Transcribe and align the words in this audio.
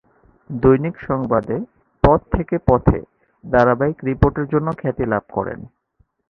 দৈনিক 0.49 0.95
সংবাদে 0.99 1.57
"পথ 2.03 2.19
থেকে 2.31 2.55
পথে" 2.67 2.99
ধারাবাহিক 3.43 3.97
রিপোর্টের 4.03 4.47
জন্য 4.47 4.67
খ্যাতি 4.77 5.05
লাভ 5.05 5.23
করেন। 5.31 5.59